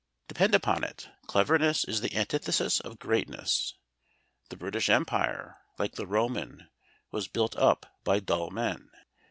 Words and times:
Depend 0.27 0.55
upon 0.55 0.83
it 0.83 1.11
cleverness 1.27 1.83
is 1.83 2.01
the 2.01 2.15
antithesis 2.15 2.79
of 2.79 2.97
greatness. 2.97 3.75
The 4.49 4.57
British 4.57 4.89
Empire, 4.89 5.57
like 5.77 5.93
the 5.93 6.07
Roman, 6.07 6.69
was 7.11 7.27
built 7.27 7.55
up 7.55 7.85
by 8.03 8.19
dull 8.19 8.49
men. 8.49 8.89